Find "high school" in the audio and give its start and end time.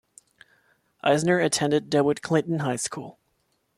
2.61-3.19